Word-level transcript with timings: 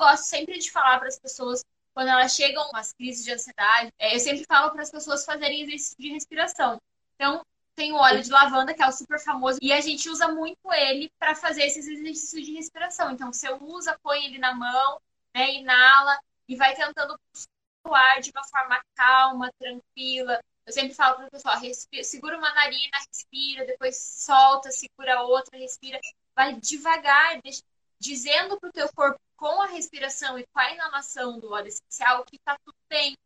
gosto 0.00 0.24
sempre 0.24 0.58
de 0.58 0.70
falar 0.70 0.98
para 0.98 1.08
as 1.08 1.18
pessoas 1.18 1.62
quando 1.92 2.08
elas 2.08 2.34
chegam 2.34 2.64
às 2.74 2.92
crises 2.92 3.24
de 3.24 3.32
ansiedade, 3.32 3.92
é, 3.98 4.14
eu 4.14 4.20
sempre 4.20 4.44
falo 4.44 4.70
para 4.70 4.82
as 4.82 4.90
pessoas 4.90 5.24
fazerem 5.24 5.62
exercício 5.62 5.96
de 5.98 6.10
respiração. 6.10 6.80
Então, 7.14 7.44
tem 7.74 7.92
o 7.92 7.96
óleo 7.96 8.22
de 8.22 8.30
lavanda, 8.30 8.72
que 8.72 8.82
é 8.82 8.86
o 8.86 8.92
super 8.92 9.18
famoso, 9.18 9.58
e 9.60 9.72
a 9.72 9.80
gente 9.80 10.08
usa 10.08 10.28
muito 10.28 10.72
ele 10.72 11.10
para 11.18 11.34
fazer 11.34 11.62
esses 11.64 11.86
exercícios 11.86 12.46
de 12.46 12.54
respiração. 12.54 13.10
Então, 13.10 13.32
você 13.32 13.52
usa, 13.52 13.98
põe 14.02 14.24
ele 14.24 14.38
na 14.38 14.54
mão, 14.54 15.00
né, 15.34 15.54
inala 15.54 16.18
e 16.48 16.56
vai 16.56 16.74
tentando 16.74 17.18
o 17.86 17.94
ar 17.94 18.20
de 18.20 18.30
uma 18.30 18.44
forma 18.44 18.80
calma, 18.94 19.50
tranquila. 19.58 20.40
Eu 20.66 20.72
sempre 20.72 20.94
falo 20.94 21.16
para 21.16 21.26
o 21.26 21.30
pessoal, 21.30 21.58
respira, 21.58 22.04
segura 22.04 22.38
uma 22.38 22.54
narina, 22.54 22.98
respira, 23.08 23.66
depois 23.66 23.96
solta, 23.96 24.70
segura 24.70 25.22
outra, 25.22 25.58
respira. 25.58 25.98
Vai 26.34 26.54
devagar, 26.54 27.40
deixa, 27.42 27.62
dizendo 27.98 28.58
para 28.58 28.68
o 28.68 28.72
teu 28.72 28.88
corpo 28.94 29.20
com 29.40 29.62
a 29.62 29.66
respiração 29.68 30.38
e 30.38 30.46
com 30.52 30.60
a 30.60 30.70
inalação 30.70 31.40
do 31.40 31.50
óleo 31.50 31.68
essencial 31.68 32.22
que 32.26 32.36
está 32.36 32.58
tudo 32.62 32.76
bem. 32.90 33.16